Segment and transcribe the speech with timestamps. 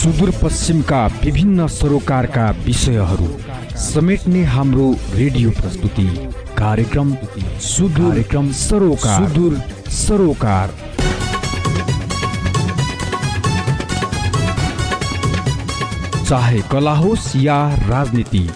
[0.00, 3.26] सुदूरपश्चिमका विभिन्न सरोकारका विषयहरू
[3.78, 6.04] समेट्ने हाम्रो रेडियो प्रस्तुति
[6.58, 7.12] कार्यक्रम
[7.62, 9.58] सुदूर कार्यक्रम सरोकार। सुदूर
[9.90, 10.72] सरोकार।
[16.28, 18.48] चाहे कला होस् या राजनीति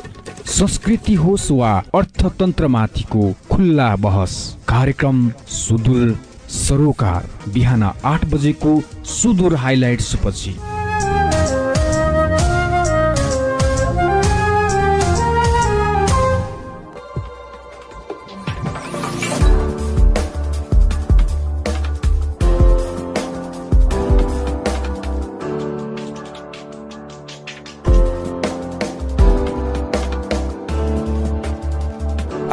[0.58, 4.36] संस्कृति होस् वा अर्थतन्त्रमाथिको खुल्ला बहस
[4.68, 6.18] कार्यक्रम सुदूर
[6.58, 8.80] सरोकार बिहान आठ बजेको
[9.12, 10.56] सुदूर हाइलाइट्स पछि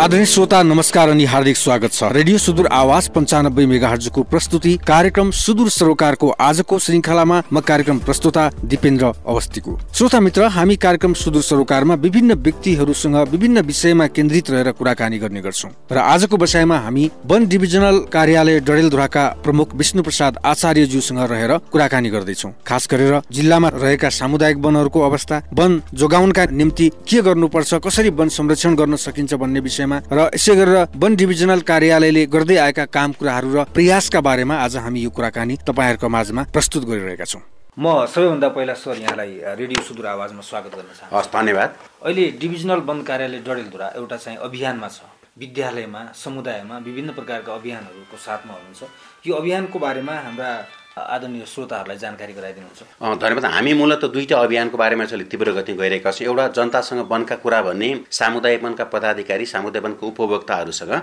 [0.01, 5.69] आदरणीय श्रोता नमस्कार अनि हार्दिक स्वागत छ। रेडियो सुदूर आवाज पञ्चानब्बे मेगाहर्जको प्रस्तुति कार्यक्रम सुदूर
[5.69, 12.33] सरोकारको आजको श्रृङ्खलामा म कार्यक्रम प्रस्तुता दिपेन्द्र अवस्थीको। श्रोता मित्र हामी कार्यक्रम सुदूर सरोकारमा विभिन्न
[12.33, 18.59] व्यक्तिहरूसँग विभिन्न विषयमा केन्द्रित रहेर कुराकानी गर्ने गर्छौँ। र आजको विषयमा हामी वन डिभिजनल कार्यालय
[18.61, 25.41] डडेलधुराका प्रमुख विष्णु प्रसाद आचार्यज्यूसँग रहेर कुराकानी गर्दैछौँ। खास गरेर जिल्लामा रहेका सामुदायिक वनहरूको अवस्था
[25.53, 30.55] वन जोगाउनका निम्ति के गर्नुपर्छ कसरी वन संरक्षण गर्न सकिन्छ भन्ने विषयमा बारेमा र यसै
[30.55, 35.55] गरेर वन डिभिजनल कार्यालयले गर्दै आएका काम कुराहरू र प्रयासका बारेमा आज हामी यो कुराकानी
[35.67, 37.43] तपाईँहरूको माझमा प्रस्तुत गरिरहेका छौँ।
[37.77, 41.69] म सबैभन्दा पहिला सर यहाँलाई रेडियो सुदूर आवाजमा स्वागत गर्न चाहन्छु। हस् धन्यवाद।
[42.03, 44.99] अहिले डिभिजनल वन कार्यालय डडेलधुरा एउटा चाहिँ अभियानमा छ।
[45.39, 48.81] विद्यालयमा समुदायमा विभिन्न प्रकारका अभियानहरूको साथमा हुनुहुन्छ।
[49.27, 50.51] यो अभियानको बारेमा हाम्रा
[50.97, 52.81] आदरणीय श्रोताहरूलाई जानकारी गराइदिनुहुन्छ।
[53.21, 57.61] धन्यवाद। हामी मूलत दुईवटा अभियानको बारेमा चाहिँ तीव्र गति गइरहेका छौँ। एउटा जनतासँग वनका कुरा
[57.61, 60.93] भन्ने सामुदायिक वनका पदाधिकारी सामुदायिक वनको उपभोक्ताहरूसँग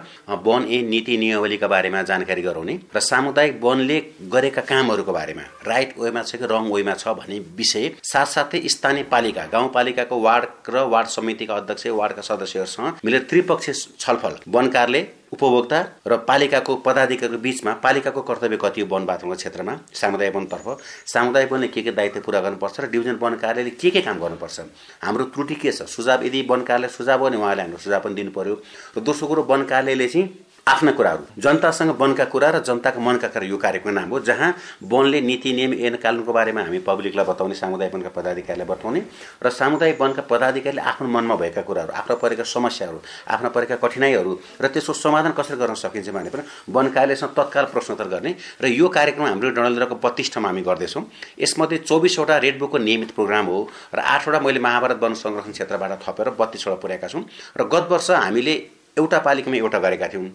[0.44, 6.22] वन ए नीति नियमावलीका बारेमा जानकारी गराउने र सामुदायिक वनले गरेका कामहरूको बारेमा राइट वेमा
[6.22, 11.55] छ कि रङ वेमा छ भन्ने विषय साथसाथै स्थानीय पालिका गाउँपालिकाको वार्ड र वार्ड समितिका
[11.56, 18.56] अध्यक्ष वार्डका सदस्यहरूसँग मिलेर त्रिपक्षीय छलफल वन कार्यालय उपभोक्ता र पालिकाको पदाधिकारीको बिचमा पालिकाको कर्तव्य
[18.56, 19.78] कति हो वन क्षेत्रमा?
[19.94, 20.66] सामुदायिक वनतर्फ।
[21.06, 24.61] सामुदायिक वनले के के दायित्व पुरा गर्नुपर्छ र डिभिजन वन कार्यालयले के के काम गर्नुपर्छ?
[25.05, 25.83] हाम्रो त्रुटि के छ?
[25.83, 28.55] सुझाव यदि वन कार्यालय सुझाव हो भने उहाँले हाम्रो सुझाव पनि दिनु पर्यो।
[28.97, 30.27] र दोस्रो कुरो वन कार्यालयले चाहिँ
[30.69, 34.49] आफ्ना कुराहरू जनतासँग वनका कुरा र जनताको मनका कुरा यो कार्यक्रमको नाम हो जहाँ
[34.84, 39.03] वनले नीति नियम ऐन कानुनको बारेमा हामी पब्लिकलाई बताउने सामुदायिक वनका पदाधिकारीलाई बताउने
[39.43, 44.69] र सामुदायिक वनका पदाधिकारीले आफ्नो मनमा भएका कुराहरू आफ्नो परेका समस्याहरू आफ्ना परेका कठिनाइहरू र
[44.69, 49.27] त्यसको समाधान कसरी गर्न सकिन्छ भने पनि वन कार्यालयसँग तत्काल प्रश्नोत्तर गर्ने र यो कार्यक्रम
[49.27, 51.05] हाम्रो डनलधुराको बत्तिस ठाउँमा हामी गर्दैछौँ।
[51.41, 56.31] यसमध्ये चौबिसवटा रेड बुकको नियमित प्रोग्राम हो र आठवटा मैले महाभारत वन संरक्षण क्षेत्रबाट थपेर
[56.39, 57.25] बत्तिसवटा पुर्याएका छौँ।
[57.56, 58.56] र गत वर्ष हामीले
[58.98, 60.26] एउटा पालिकामा एउटा गरेका थियौँ।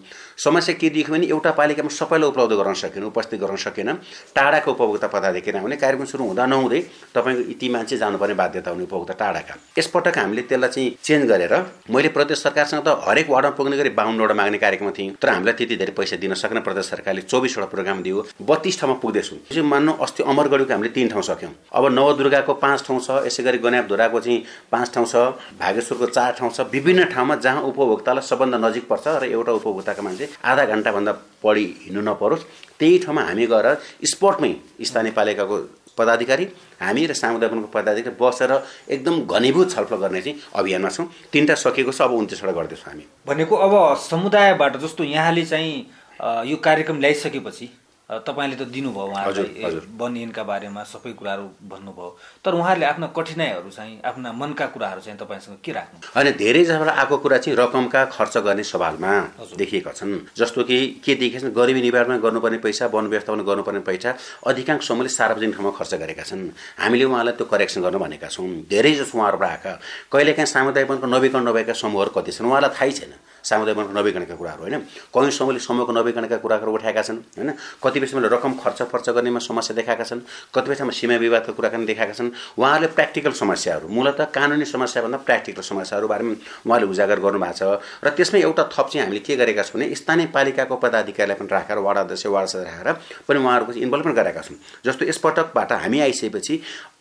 [0.44, 3.92] समस्या के देखियो भने एउटा पालिकामा सबैलाई उपलब्ध गराउन सकेन उपस्थित गराउन सकेन।
[4.36, 6.80] टाढाको उपभोक्ता पदाधिकारी आउने कार्यक्रम सुरु हुँदा नहुँदै
[7.14, 11.54] तपाईँको यति मान्छे जानुपर्ने बाध्यता हुने उपभोक्ता टाढाका। यसपटक हामीले त्यसलाई चाहिँ चेन्ज गरेर
[11.90, 15.76] मैले प्रदेश सरकारसँग त हरेक वार्डमा पुग्ने गरी बाहुन्नवटा माग्ने कार्यक्रम थिएँ तर हामीलाई त्यति
[15.76, 20.72] धेरै पैसा दिन सकेन। प्रदेश सरकारले चौबिसवटा प्रोग्राम दियो बत्तिस ठाउँमा पुग्दैछौँ। मान्नु अस्ति अमरगढीको
[20.72, 24.42] हामीले तिन ठाउँ सक्यौँ। अब नवदुर्गाको पाँच ठाउँ छ यसै गरी गन्यापधुराको चाहिँ
[24.72, 25.16] पाँच ठाउँ छ
[25.60, 30.28] भागेश्वरको चार ठाउँ छ विभिन्न ठाउँमा जहाँ उपभोक्तालाई सबभन्दा नजिक पर्छ र एउटा उपभोक्ताको मान्छे
[30.44, 31.12] आधा घन्टाभन्दा
[31.44, 32.44] बढी हिँड्नु नपरोस्।
[32.78, 33.66] त्यही ठाउँमा हामी गएर
[34.04, 35.56] स्पटमै स्थानीय पालिकाको
[35.98, 36.44] पदाधिकारी
[36.80, 38.52] हामी र सामुदायिक पदाधिकारी बसेर
[38.90, 43.54] एकदम घनीभूत छलफल गर्ने चाहिँ अभियानमा छौँ। तिनवटा सकिएको छ अब उन्तिसवटा गर्दैछौँ हामी। भनेको
[43.56, 47.66] अब समुदायबाट जस्तो यहाँले चाहिँ यो कार्यक्रम ल्याइसकेपछि
[48.04, 52.08] तपाईँले त दिनुभयो उहाँलाई वन ऐनका बारेमा सबै कुराहरू भन्नुभयो।
[52.44, 56.12] तर उहाँहरूले आफ्ना कठिनाइहरू चाहिँ आफ्ना मनका कुराहरू चाहिँ तपाईँसँग के राख्नु?
[56.12, 59.12] होइन धेरै जसबाट आएको कुरा चाहिँ रकमका खर्च गर्ने सवालमा
[59.56, 64.10] देखिएका छन्। जस्तो कि के देखिएको छ गरिबी निवारणमा गर्नुपर्ने पैसा वन व्यवस्थापन गर्नुपर्ने पैसा
[64.52, 68.92] अधिकांश समूहले सार्वजनिक ठाउँमा खर्च गरेका छन्। हामीले उहाँलाई त्यो करेक्सन गर्न भनेका छौँ। धेरै
[69.00, 69.72] जसो उहाँहरूबाट आएका
[70.12, 73.12] कहिलेकाहीँ सामुदायिक वनको नवीकरण नभएका समूहहरू कति छन् उहाँलाई थाहै छैन।
[73.44, 74.78] सामुदायिक नवीकरणका कुराहरू होइन?
[75.14, 77.50] कहीँ समूहले समूहको नवीकरणका कुराहरू उठाएका छन् होइन?
[77.82, 80.20] कतिपय समयले रकम खर्च खर्च गर्नेमा समस्या देखाएका छन्
[80.54, 86.08] कतिपय ठाउँमा सीमा विवादका कुराकानी देखाएका छन् उहाँहरूले प्र्याक्टिकल समस्याहरू मूलत कानुनी समस्याभन्दा प्र्याक्टिकल समस्याहरू
[86.08, 86.34] बारेमा
[86.66, 90.26] उहाँले उजागर गर्नुभएको छ। र त्यसमै एउटा थप चाहिँ हामीले के गरेका छौँ भने स्थानीय
[90.34, 92.92] पालिकाको पदाधिकारीलाई पनि राखेर वार्ड अध्यक्ष वार्ड सदस्य राखेर
[93.28, 96.54] पनि उहाँहरूको इन्भल्भमेन्ट गरेका छौँ। जस्तो यसपटकबाट हामी आइसकेपछि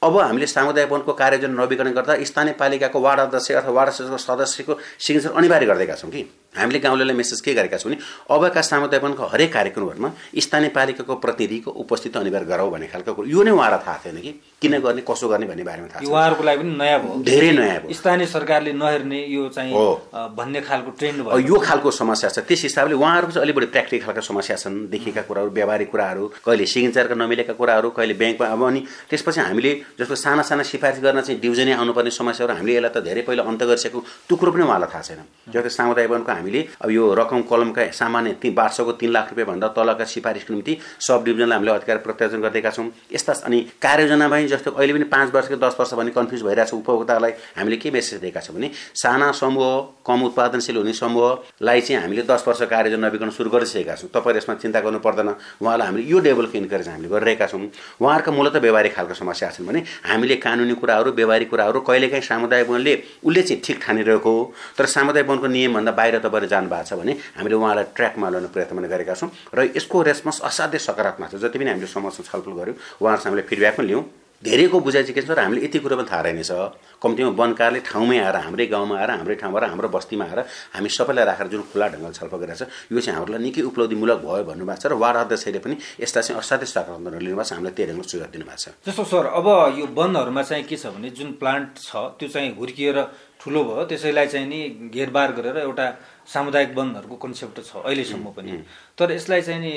[0.03, 5.31] अब हामीले सामुदायिक वनको कार्ययोजना नवीकरण गर्दा स्थानीय पालिकाको वार्ड अध्यक्ष अथवा वार्ड सदस्यको सिग्नेचर
[5.31, 6.23] अनिवार्य गरिदिएका छौँ कि?
[6.56, 11.71] हामीले गाउँलेलाई मेसेज के गरेका छौँ भने अबका सामुदायिक वनको हरेक कार्यक्रमहरूमा स्थानीय पालिकाको प्रतिनिधिको
[11.71, 14.31] उपस्थिति अनिवार्य गराऊ भन्ने खालको कुरो। यो नै उहाँलाई थाहा थिएन कि?
[14.63, 17.80] किन गर्ने कसो गर्ने भन्ने बारेमा थाहा छ। उहाँहरूको लागि पनि नयाँ भयो। धेरै नयाँ
[17.83, 19.74] भयो। स्थानीय सरकारले नहेर्ने यो चाहिँ
[20.39, 24.06] भन्ने खालको ट्रेन्ड भयो। यो खालको समस्या छ। त्यस हिसाबले उहाँहरूको चाहिँ अलिक बढी प्र्याक्टिकल
[24.06, 28.81] खालका समस्या छन्। देखेका कुराहरू व्यावहारिक कुराहरू कहिले सिग्नेचरका नमिलेका कुराहरू कहिले ब्याङ्कमा अब अनि
[29.10, 33.21] त्यसपछि हामीले जस्तो साना साना सिफारिस गर्न चाहिँ डिभिजनै आउनुपर्ने समस्याहरू हामीले यसलाई त धेरै
[33.27, 34.00] पहिला अन्त गरिसकेको
[34.30, 35.21] टुक्रो पनि उहाँलाई थाहा छैन।
[35.51, 40.06] जस्तो सामुदायिक वनको हामीले अब यो रकम कलमका सामान्य ती वार्षको तिन लाख रुपियाँभन्दा तलका
[40.06, 45.07] सिफारिसको निम्ति सब डिभिजनलाई हामीले अधिकार प्रत्यार्जन गरिदिएका छौँ। यस्ता अनि कार्ययोजनामा जस्तो अहिले पनि
[45.09, 48.55] पाँच वर्ष कि दस वर्ष भने कन्फ्युज भइरहेको छ उपभोक्तालाई हामीले के मेसेज दिएका छौँ
[48.55, 49.71] भने साना समूह
[50.05, 54.55] कम उत्पादनशील हुने समूहलाई चाहिँ हामीले दस वर्ष कार्ययोजना नवीकरण सुरु गरिसकेका छौँ। तपाईँ यसमा
[54.55, 55.29] चिन्ता गर्नु पर्दैन।
[55.61, 57.61] उहाँलाई हामीले यो डेभलप इन्करेज हामीले गरिरहेका छौँ।
[58.01, 62.94] उहाँहरूका मूलत व्यवहारिक खालको समस्या छन् भने हामीले कानुनी कुराहरू व्यवहारिक कुराहरू कहिलेकाहीँ सामुदायिक वनले
[63.23, 67.13] उसले चाहिँ ठिक ठानिरहेको हो। तर सामुदायिक वनको नियमभन्दा बाहिर तपाईँले जानु भएको छ भने
[67.38, 71.69] हामीले उहाँलाई ट्र्याकमा ल्याउनु प्रयत्न गरेका छौँ। र यसको रेस्पोन्स असाध्यै सकारात्मक छ। जति पनि
[71.69, 74.03] हामीले समस्या छलफल गऱ्यौँ उहाँहरूसँग हामीले फिडब्याक पनि लियौँ।
[74.43, 75.31] धेरैको बुझाइ चाहिँ के छ?
[75.31, 76.51] र हामीले यति कुरो पनि थाहा रहेनछ।
[77.03, 80.39] कम्तीमा वनकारले ठाउँमै आएर हाम्रै गाउँमा आएर हाम्रै ठाउँमा र हाम्रो बस्तीमा आएर
[80.75, 84.44] हामी सबैलाई राखेर जुन खुला ढङ्गले छलफल गरिरहेको छ यो चाहिँ हामीलाई निकै उपलब्धिमूलक भयो
[84.50, 88.07] भन्नुभएको छ र वार्ड अध्यक्षले पनि यसलाई चाहिँ असाध्यै सकारात्मक लिनुभएको छ हामीलाई त्यही ढङ्गले
[88.07, 89.47] सुझाव दिनुभएको छ। जस्तो सर अब
[89.79, 92.97] यो वनहरूमा चाहिँ के छ भने जुन प्लान्ट छ त्यो चाहिँ हुर्किएर
[93.44, 94.59] ठुलो भयो त्यसैलाई चाहिँ नि
[94.95, 95.85] घेरबार गरेर एउटा
[96.23, 98.51] सामुदायिक वनहरूको कन्सेप्ट छ अहिलेसम्म पनि।
[98.95, 99.71] तर यसलाई चाहिँ नि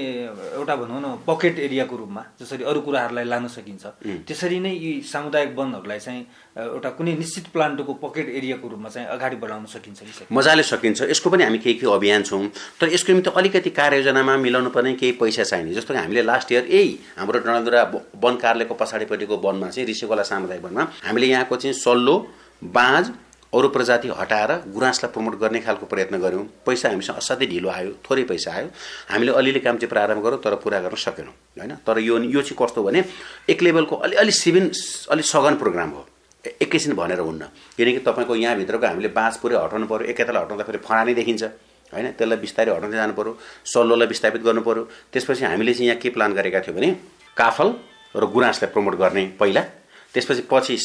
[0.54, 3.84] एउटा भनौँ न पकेट एरियाको रूपमा जसरी अरू कुराहरूलाई लान सकिन्छ
[4.22, 6.22] त्यसरी नै यी सामुदायिक वनहरूलाई चाहिँ
[6.56, 11.30] एउटा कुनै निश्चित प्लान्टको पकेट एरियाको रूपमा चाहिँ अगाडि बढाउन सकिन्छ कि मजाले सकिन्छ। यसको
[11.30, 12.48] पनि हामी केही केही अभियान छौँ।
[12.80, 16.64] तर यसको निम्ति अलिकति कार्ययोजनामा मिलाउनु पर्ने केही पैसा चाहिने। जस्तो कि हामीले लास्ट इयर
[16.72, 17.82] यही हाम्रो डणलधुरा
[18.16, 22.16] वन कार्यालयको पछाडिपट्टिको वनमा चाहिँ ऋषिकोला सामुदायिक वनमा हामीले यहाँको चाहिँ सल्लो
[22.62, 23.04] बाँझ
[23.52, 28.24] अरू प्रजाति हटाएर गुराँसलाई प्रमोट गर्ने खालको प्रयत्न गऱ्यौँ। पैसा हामीसँग असाध्यै ढिलो आयो थोरै
[28.24, 28.68] पैसा आयो।
[29.12, 31.72] हामीले अलिअलि काम चाहिँ प्रारम्भ गऱ्यौँ तर पुरा गर्न सकेनौँ होइन?
[31.84, 33.04] तर यो यो चाहिँ कस्तो भने
[33.48, 34.70] एक लेभलको अलि अलि सिभिन
[35.10, 36.08] अलिक सघन प्रोग्राम हो।
[36.60, 37.44] एकैछिन भनेर हुन्न।
[37.76, 41.42] किनकि तपाईँको यहाँभित्रको हामीले बाँझ पुरै हटाउनु पऱ्यो एकैताल हटाउँदाखेरि फडानी देखिन्छ।
[41.92, 42.06] होइन?
[42.18, 43.32] त्यसलाई बिस्तारै हटाउँदै जानु पऱ्यो
[43.64, 44.82] सल्लोलाई विस्थापित गर्नु पऱ्यो
[45.12, 46.88] त्यसपछि हामीले चाहिँ यहाँ के प्लान गरेका थियौँ भने
[47.36, 47.68] काफल
[48.14, 49.62] र गुराँसलाई प्रमोट गर्ने पहिला
[50.14, 50.76] त्यसपछि पछि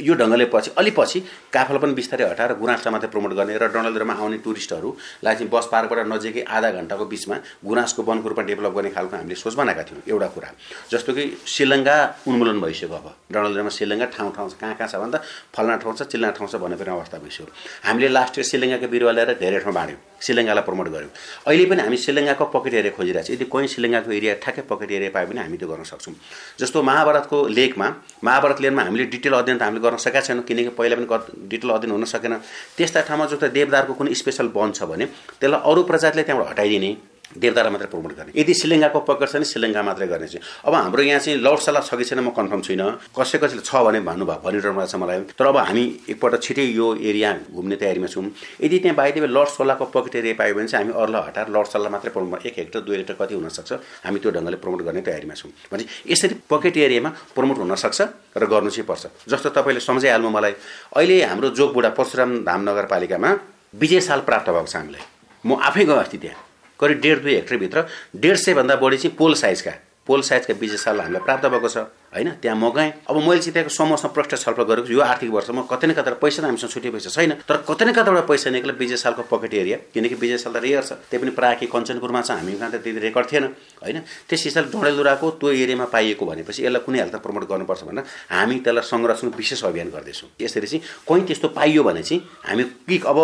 [0.00, 1.20] यो ढङ्गले पछि अलि पछि
[1.52, 6.06] काफल पनि बिस्तारै हटाएर गुराँसलाई मात्रै प्रमोट गर्ने र डणलधुरामा आउने टुरिस्टहरूलाई चाहिँ बस पार्कबाट
[6.06, 10.28] नजिकै आधा घन्टाको बिचमा गुराँसको वनको रूपमा डेभलप गर्ने खालको हामीले सोच बनाएका थियौँ एउटा
[10.34, 10.48] कुरा।
[10.90, 11.96] जस्तो कि श्रीलङ्का
[12.28, 15.18] उन्मूलन भइसक्यो अब। डणलधुरामा श्रीलङ्का ठाउँ ठाउँ छ कहाँ कहाँ छ भन्दा
[15.54, 17.46] फल्ना ठाउँ छ चिल्ना ठाउँ छ भन्ने पनि अवस्था भइसक्यो।
[17.86, 21.10] हामीले लास्ट इयर श्रीलङ्काको बिरुवा ल्याएर धेरै ठाउँ बाँड्यौँ। श्रीलङ्कालाई प्रमोट गऱ्यौँ
[21.46, 25.10] अहिले पनि हामी श्रीलङ्काको पकेट एरिया खोजिरहेको छ। यदि कोही श्रीलङ्काको एरिया ठ्याक्कै पकेट एरिया
[25.14, 26.14] पायो भने हामी त्यो गर्न सक्छौँ।
[26.60, 27.88] जस्तो महाभारतको लेकमा
[28.24, 31.06] महाभारत लेनमा हामीले डिटेल अध्ययन त हामीले गर्न सकेका छैनौँ किनकि पहिला पनि
[31.48, 32.34] डिटेल अध्ययन हुन सकेन।
[32.76, 35.06] त्यस्ता ठाउँमा जस्तो देवदारको कुनै स्पेसल वन छ भने
[35.38, 36.90] त्यसलाई अरू प्रजातिले त्यहाँबाट हटाइदिने
[37.36, 41.02] देवदारलाई मात्रै प्रमोट गर्ने। यदि श्रीलङ्काको पकेट छ भने श्रीलङ्का मात्रै गर्ने चाहिँ। अब हाम्रो
[41.02, 44.74] यहाँ चाहिँ लौटसला छ कि छैन म कन्फर्म छुइनँ। कसै कसैले छ भने भन्नुभयो भनिरहनु
[44.78, 48.24] भएको छ मलाई। तर अब हामी एकपल्ट छिटै यो एरिया घुम्ने तयारीमा छौँ।
[48.64, 51.88] यदि त्यहाँ बाहिर लर्ड सोलाको पकेट एरिया पायो भने चाहिँ हामी अरूलाई हटाएर लर्ड सोला
[51.92, 53.72] मात्रै प्रमोट एक हेक्टर दुई हेक्टर कति हुनसक्छ
[54.08, 58.00] हामी त्यो ढङ्गले प्रमोट गर्ने तयारीमा छौँ। भने यसरी पकेट एरियामा प्रमोट हुनसक्छ
[58.40, 60.54] र गर्नु चाहिँ पर्छ। जस्तो तपाईँले सम्झाइहाल्नु मलाई
[60.96, 63.30] अहिले हाम्रो जोगबुढा परशुराम धाम नगरपालिकामा
[63.76, 65.04] विजय साल प्राप्त भएको छ हामीलाई।
[65.44, 66.47] म आफै गएँ अस्ति त्यहाँ।
[66.80, 67.84] करिब डेढ दुई हेक्टरभित्र
[68.16, 69.72] डेढ सयभन्दा बढी चाहिँ पोल साइजका
[70.06, 71.76] पोल साइजका साल हामीलाई प्राप्त भएको छ।
[72.08, 72.40] होइन?
[72.40, 75.62] त्यहाँ म गएँ। अब मैले चाहिँ त्यहाँको समूहसँग प्रष्ट छलफल गरेको छु। यो आर्थिक वर्षमा
[75.68, 78.72] कतै न कता पैसा त हामीसँग छुट्टै पैसा छैन। तर कतै न कताबाट पैसा निक्ल्यो
[78.80, 82.20] विजय सालको पकेट एरिया किनकि विजय साल त रेयर छ। त्यही पनि प्रायः कि कञ्चनपुरमा
[82.24, 83.44] छ। हामी कहाँ त त्यति रेकर्ड थिएन।
[83.84, 83.98] होइन?
[84.24, 88.88] त्यस हिसाबले डडेलधुराको त्यो एरियामा पाइएको भनेपछि यसलाई कुनै हालत प्रमोट गर्नुपर्छ भनेर हामी त्यसलाई
[88.88, 93.18] संरक्षण विशेष अभियान गर्दैछौँ। यसरी चाहिँ कहीँ त्यस्तो पाइयो भने चाहिँ हामी पिक अब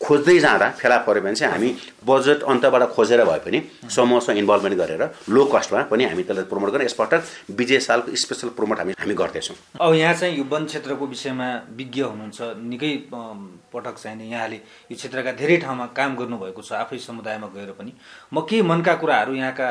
[0.00, 1.68] खोज्दै जाँदा फेला पऱ्यो भने चाहिँ हामी
[2.04, 3.58] बजेट अन्तबाट खोजेर भए पनि
[3.88, 8.78] समूहसँग इन्भल्भमेन्ट गरेर लो कस्टमा पनि हामी त्यसलाई प्रमोट गरेर यसपटक विजय सालको स्पेसल प्रमोट
[8.78, 12.40] हामी हामी गर्दैछौँ। अब यहाँ चाहिँ यो वन क्षेत्रको विषयमा विज्ञ हुनुहुन्छ
[12.72, 12.92] निकै
[13.72, 14.56] पटक चाहिँ यहाँले
[14.90, 17.92] यो क्षेत्रका धेरै ठाउँमा काम गर्नुभएको छ आफै समुदायमा गएर पनि।
[18.32, 19.70] म के मनका कुराहरू यहाँका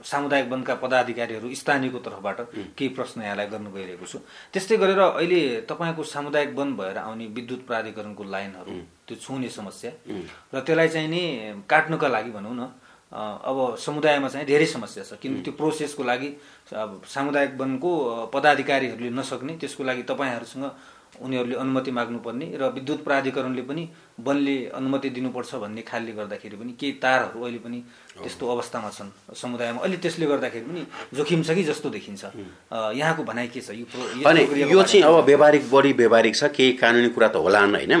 [0.00, 2.38] सामुदायिक वनका पदाधिकारीहरू स्थानीयको तर्फबाट
[2.72, 4.18] केही प्रश्न यहाँलाई गर्नु गइरहेको छु।
[4.52, 8.72] त्यस्तै गरेर अहिले तपाईँको सामुदायिक वन भएर आउने विद्युत प्राधिकरणको लाइनहरू
[9.10, 9.90] त्यो छुने समस्या।
[10.54, 11.22] र त्यसलाई चाहिँ नि
[11.66, 12.62] काट्नुका लागि भनौँ न
[13.10, 16.28] अब समुदायमा चाहिँ धेरै समस्या छ। किन त्यो प्रोसेसको लागि
[16.78, 17.90] अब सामुदायिक वनको
[18.30, 20.64] पदाधिकारीहरूले नसक्ने त्यसको लागि तपाईँहरूसँग
[21.18, 23.82] उनीहरूले अनुमति माग्नुपर्ने र विद्युत प्राधिकरणले पनि
[24.18, 27.78] वनले अनुमति दिनुपर्छ भन्ने खालले गर्दाखेरि पनि केही तारहरू अहिले पनि
[28.20, 30.82] त्यस्तो अवस्थामा छन् समुदायमा। अहिले त्यसले गर्दाखेरि पनि
[31.16, 32.22] जोखिम छ कि जस्तो देखिन्छ?
[33.00, 33.70] यहाँको भनाइ के छ?
[33.70, 33.86] यो
[34.68, 37.94] यो चाहिँ अब व्यवहारिक बढी व्यवहारिक छ केही कानुनी कुरा त होला होइन।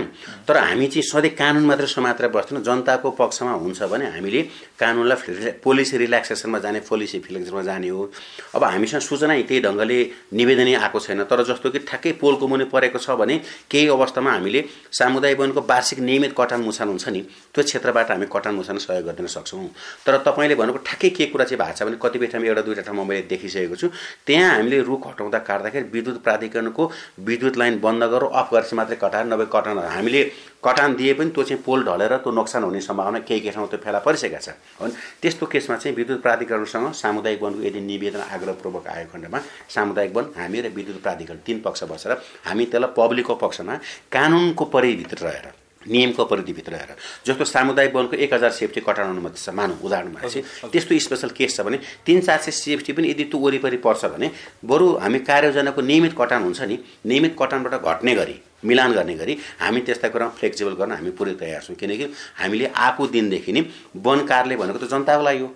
[0.44, 4.42] तर हामी चाहिँ सधैँ कानुन मात्र समात्र बस्दैन जनताको पक्षमा हुन्छ भने हामीले
[4.76, 8.10] कानुनलाई पोलिसी रिल्याक्सेसनमा जाने पोलिसी फिलेक्सनमा जाने हो।
[8.54, 9.98] अब हामीसँग सूचना त्यही ढङ्गले
[10.36, 13.40] निवेदनै आएको छैन। तर जस्तो कि ठ्याक्कै पोलको मुनि परेको छ भने
[13.70, 14.60] केही अवस्थामा हामीले
[14.92, 17.20] सामुदायिक वनको वार्षिक नियमित कटान मुछान हुन्छ नि
[17.54, 19.66] त्यो क्षेत्रबाट हामी कटान मुछान सहयोग गरिदिन सक्छौँ।
[20.06, 23.04] तर तपाईँले भनेको ठ्याक्कै के कुरा चाहिँ भएको छ भने कतिपय ठाउँमा एउटा दुईवटा ठाउँमा
[23.04, 23.88] मैले देखिसकेको छु।
[24.26, 26.90] त्यहाँ हामीले रुख हटाउँदा काट्दाखेरि विद्युत प्राधिकरणको
[27.28, 30.22] विद्युत लाइन बन्द गरेर अफ गरेपछि मात्रै कटाएर नभए कटान हामीले
[30.64, 33.80] कटान दिए पनि त्यो चाहिँ पोल ढलेर त्यो नोक्सान हुने सम्भावना केही केही ठाउँमा त्यो
[33.84, 34.48] फेला परिसकेका छ।
[34.80, 39.38] अनि त्यस्तो केसमा चाहिँ विद्युत प्राधिकरणसँग सामुदायिक वनको यदि निवेदन आग्रहपूर्वक आएको खण्डमा
[39.74, 42.12] सामुदायिक वन हामी र विद्युत प्राधिकरण तिन पक्ष बसेर
[42.44, 43.74] हामी त्यसलाई पब्लिकको पक्षमा
[44.12, 46.96] कानुनको परिभित्र रहेर नियमको परिधिभित्र रहेर।
[47.26, 51.56] जस्तो सामुदायिक वनको एक हजार सेफ्टी कटाउन अनुमति छ मानौँ उदाहरणमा चाहिँ त्यस्तो स्पेसल केस
[51.56, 54.30] छ भने तिन चार सय सेफ्टी पनि यदि त्यो वरिपरि पर्छ भने
[54.64, 59.80] बरु हामी कार्ययोजनाको नियमित कटान हुन्छ नि नियमित कटानबाट घट्ने गरी मिलान गर्ने गरी हामी
[59.80, 63.64] त्यस्ता कुरामा फ्लेक्सिबल गर्न हामी पुरै तयार छौँ। किनकि हामीले आएको दिनदेखि नै
[63.96, 65.48] वन कार्यालय भनेको त जनताको लागि हो।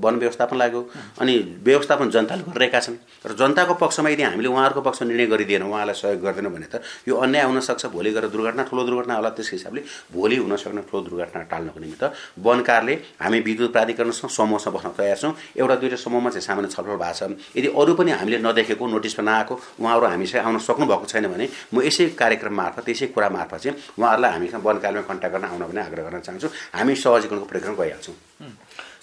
[0.00, 0.80] वन व्यवस्थापन लाग्यो।
[1.20, 5.94] अनि व्यवस्थापन जनताले गरिरहेका छन्। र जनताको पक्षमा यदि हामीले उहाँहरूको पक्ष निर्णय गरिदिएन उहाँलाई
[5.94, 9.80] सहयोग गर्दैन भने त यो अन्याय हुनसक्छ भोलि गएर दुर्घटना ठुलो दुर्घटना होला त्यस हिसाबले
[10.12, 12.04] भोलि हुन सक्ने ठुलो दुर्घटना टाल्नको निमित्त
[12.40, 17.14] वनकारले हामी विद्युत प्राधिकरणसँग समूहसँग बस्न तयार छौँ। एउटा दुइटा समूहमा चाहिँ सामान्य छलफल भएको
[17.14, 17.22] छ।
[17.56, 21.82] यदि अरू पनि हामीले नदेखेको नोटिसमा नआएको उहाँहरू हामीसँग आउन सक्नु भएको छैन भने म
[21.84, 26.02] यसै कार्यक्रम मार्फत यसै कुरा मार्फत चाहिँ उहाँहरूलाई हामीसँग वनकालमा कन्ट्याक्ट गर्न आउन पनि आग्रह
[26.08, 28.16] गर्न चाहन्छु। हामी सहजीकरणको प्रक्रिया गइहाल्छौँ।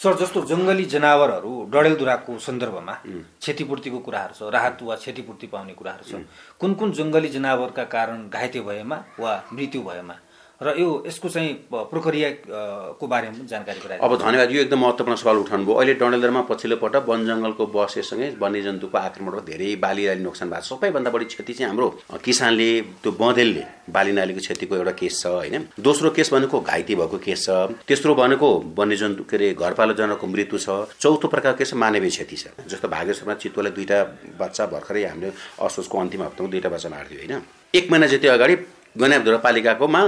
[0.03, 2.93] सर जस्तो जङ्गली जनावरहरू डडेलधुराको सन्दर्भमा
[3.41, 6.21] क्षतिपूर्तिको कुराहरू छ राहत वा क्षतिपूर्ति पाउने कुराहरू छ
[6.61, 10.15] कुन कुन जङ्गली जनावरका कारण घाइते भएमा वा मृत्यु भएमा?
[10.61, 15.65] र यो यसको चाहिँ प्रक्रियाको बारेमा जानकारी गराए अब धन्यवाद यो एकदम महत्त्वपूर्ण सवाल उठाउनु
[15.65, 20.69] भयो अहिले डडेलधुरामा पछिल्लो पटक वन जङ्गलको बसेसँगै वन्यजन्तुको आक्रमणबाट धेरै बाली नोक्सान भएको छ।
[20.73, 21.87] सबैभन्दा बढी क्षति चाहिँ हाम्रो
[22.25, 22.69] किसानले
[23.05, 25.67] त्यो बँदेलले बाली नालीको क्षतिको एउटा केस छ होइन?
[25.77, 27.49] दोस्रो केस भनेको घाइते भएको केस छ।
[27.85, 32.45] तेस्रो भनेको वन्यजन्तु के अरे घरपालु जनावरको मृत्यु छ। चौथो प्रकारको केस मानवीय क्षति छ।
[32.65, 33.99] जस्तो भागेश्वरमा चितुवाले दुईवटा
[34.41, 35.29] बच्चा भर्खरै हामीले
[35.61, 37.45] असोजको अन्तिम हप्तामा दुईवटा बच्चा मारिदियो होइन?
[37.77, 38.55] एक महिना जति अगाडि
[38.99, 40.01] गन्याबधुरा पालिकाकोमा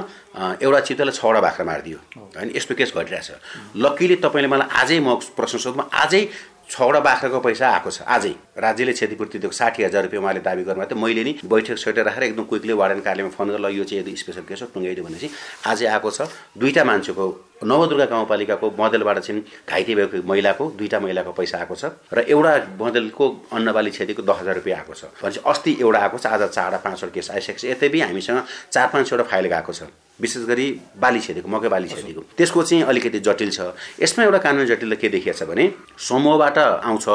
[0.61, 1.97] एउटा चितुवाले छवटा बाख्रा मारिदियो।
[2.35, 3.29] होइन यस्तो केस घटिरहेछ
[3.77, 6.21] लक्कीले तपाईँले मलाई आजै म प्रश्न सोध्नु आजै
[6.69, 10.93] छवटा बाख्राको पैसा आएको छ आजै। राज्यले क्षतिपूर्ति दिएको साठी हजार रुपियाँ उहाँले दाबी गर्नुभएको
[10.93, 14.15] थियो। मैले नि बैठक सैठक राखेर एकदम क्विकली वार्डन कार्यालयमा फोन गरेर यो चाहिँ यदि
[14.21, 15.29] स्पेसल केस हो टुङ्गाइदियो भनेपछि
[15.65, 17.25] आजै आएको छ। दुईवटा मान्छेको
[17.63, 23.25] नवदुर्गा गाउँपालिकाको बँदेलबाट चाहिँ घाइते भएको महिलाको दुईवटा महिलाको पैसा आएको छ र एउटा बँदेलको
[23.51, 27.13] अन्नबाली क्षतिको दस हजार रुपियाँ आएको छ। भनेपछि अस्ति एउटा आएको छ आज चारवटा पाँचवटा
[27.13, 28.39] केस आइसकेको छ। यतै हामीसँग
[28.71, 30.67] चार पाँचवटा फाइल गएको छ विशेष गरी
[30.99, 33.59] बाली क्षतिको मकै बाली क्षतिको। त्यसको चाहिँ अलिकति जटिल छ।
[34.03, 37.05] यसमा एउटा कानुनी जटिल के देखिएको छ भने समूहबाट आउँछ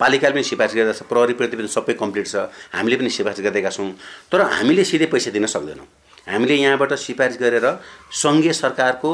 [0.00, 3.90] पालिकाले पनि सिफारिस गरिरहेको छ प्रहरीप्रति पनि सबै कम्प्लिट छ हामीले पनि सिफारिस गरिदिएका छौँ।
[4.32, 5.86] तर हामीले सिधै पैसा दिन सक्दैनौँ।
[6.28, 7.66] हामीले यहाँबाट सिफारिस गरेर
[8.20, 9.10] सङ्घीय सरकारको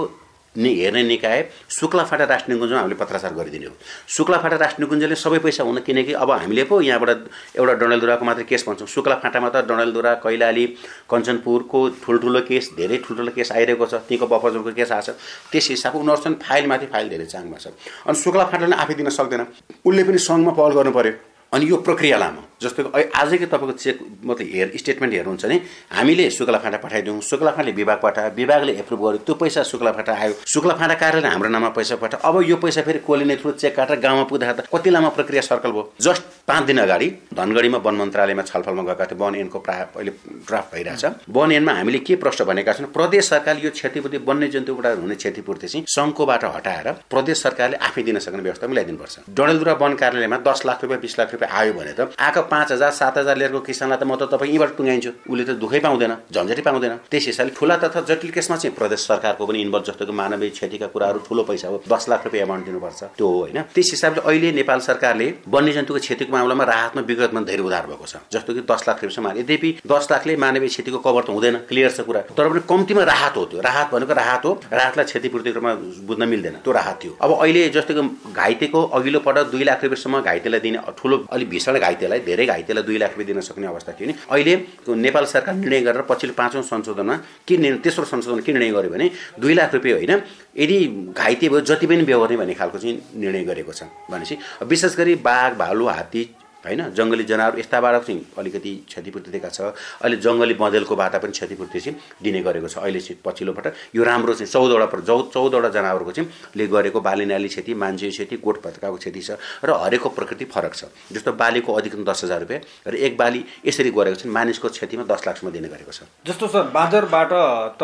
[0.57, 3.75] नि हेर्ने निकाय शुक्लाफाटा राष्ट्रिय निकुञ्जमा हामीले पत्राचार गरिदिने हो।
[4.09, 7.11] शुक्लाफाटा राष्ट्रिय निकुञ्जले सबै पैसा हुन किनकि अब हामीले पो यहाँबाट
[7.57, 10.67] एउटा डडेलधुराको मात्रै केस भन्छौँ। शुक्लाफाटामा त डडेलधुरा कैलाली
[11.11, 15.17] कञ्चनपुरको ठुल्ठुलो केस धेरै ठुल्ठुलो केस आइरहेको छ। त्यहीँको बफरजोनको केस आएको छ।
[15.53, 17.67] त्यस हिसाबले उनीहरू चाहिँ फाइलमाथि फाइल धेरै चाङमा छ।
[18.09, 19.43] अनि शुक्लाफाटाले आफै दिन सक्दैन।
[19.85, 21.13] उसले पनि सङ्घमा पहल गर्नु पऱ्यो
[21.53, 25.61] अनि यो प्रक्रिया लामो। जस्तो आजकै तपाईँको चेक मतलब हेर स्टेटमेन्ट हेर्नुहुन्छ भने
[25.95, 30.35] हामीले शुक्ला फाँटा पठाइदिउँ। शुक्ला विभाग पठायो विभागले एप्रुभ गर्यो। त्यो पैसा शुक्ला फाँटा आयो।
[30.47, 34.01] शुक्ला फाँटा कार्यालयले हाम्रो नाममा पैसा पठायो अब यो पैसा फेरि कोलिने थ्रु चेक काटेर
[34.01, 35.93] गाउँमा पुग्दा त कति लामो प्रक्रिया सर्कल भयो?
[36.01, 40.13] जस्ट पाँच दिन अगाडि धनगढीमा वन मन्त्रालयमा छलफलमा गएका थियो वन एनको प्राय अहिले
[40.49, 45.15] ड्राफ्ट भइरहेछ। वन एनमा हामीले के प्रश्न भनेका छौँ प्रदेश सरकारले यो क्षतिपूर्ति वन्यजन्तुबाट हुने
[45.15, 50.63] क्षतिपूर्ति चाहिँ सङ्घकोबाट हटाएर प्रदेश सरकारले आफै दिन सक्ने व्यवस्था मिलाइदिनुपर्छ। डडेलधुरा वन कार्यालयमा दस
[50.67, 53.99] लाख रुपियाँ बिस लाख रुपियाँ आयो भने त आएको पाँच हजार सात हजार लिएको किसानलाई
[53.99, 57.77] त म त तपाईँ यहीँबाट टुङ्गाइन्छु उसले त दुःखै पाउँदैन झन्झटै पाउँदैन। त्यस हिसाबले ठुला
[57.83, 61.83] तथा जटिल केसमा चाहिँ प्रदेश सरकारको पनि इन्भल्भ जस्तो मानवीय क्षतिका कुराहरू ठुलो पैसा हो
[61.89, 66.33] दस लाख रुपियाँ एमाउन्ट दिनुपर्छ। त्यो हो होइन। त्यस हिसाबले अहिले नेपाल सरकारले वन्यजन्तुको क्षतिको
[66.33, 70.37] मामलामा राहतमा विगतमा धेरै उधार भएको छ। जस्तो कि दस लाख रुपियाँसम्म यद्यपि दस लाखले
[70.37, 73.87] मानवीय क्षतिको कभर त हुँदैन क्लियर छ कुरा। तर पनि कम्तीमा राहत हो त्यो। राहत
[73.93, 75.73] भनेको राहत हो राहतलाई क्षतिपूर्तिमा
[76.09, 78.03] बुझ्न मिल्दैन। त्यो राहत थियो। अब अहिले जस्तो कि
[78.33, 82.99] घाइतेको अघिल्लो पटक दुई लाख रुपियाँसम्म घाइतेलाई दिने ठुलो अलिक भीषण घाइतेलाई धेरै घाइतेलाई दुई
[82.99, 84.55] लाख रुपियाँ दिन सक्ने अवस्था थियो नि। अहिले
[84.89, 87.17] नेपाल सरकार निर्णय गरेर पछिल्लो पाँचौँ संशोधनमा
[87.49, 90.23] के निर्णय तेस्रो संशोधन के निर्णय गर्यो भने दुई लाख रुपियाँ होइन
[90.57, 90.79] यदि
[91.17, 95.53] घाइते भयो जति पनि बेहोर्ने भन्ने खालको चाहिँ निर्णय गरेको छ भनेपछि। विशेष गरी बाघ
[95.59, 96.23] भालु हात्ती
[96.65, 96.81] होइन?
[96.91, 99.61] जङ्गली जनावर यस्ताबाट चाहिँ अलिकति क्षतिपूर्ति दिएका छ।
[100.03, 104.35] अहिले जङ्गली बँदेलकोबाट पनि क्षतिपूर्ति चाहिँ दिने गरेको छ। अहिले चाहिँ पछिल्लो पटक यो राम्रो
[104.35, 109.21] चाहिँ चौधवटा चौ चौधवटा जनावरको चाहिँ ले गरेको बालीनाली क्षति मान्छे क्षति गोठ पत्काको क्षति
[109.21, 109.31] छ
[109.65, 113.91] र हरेकको प्रकृति फरक छ। जस्तो बालीको अधिकतम दस हजार रुपियाँ र एक बाली यसरी
[113.91, 117.33] गरेको छ मानिसको क्षतिमा दस लाखसम्म दिने गरेको छ। जस्तो सर बाँदरबाट
[117.79, 117.83] त